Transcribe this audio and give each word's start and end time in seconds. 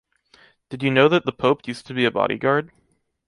Did 0.71 0.81
you 0.81 0.89
know 0.89 1.07
that 1.09 1.25
the 1.25 1.31
pope 1.31 1.67
used 1.67 1.85
to 1.85 1.93
be 1.93 2.05
a 2.05 2.09
bodyguard? 2.11 2.71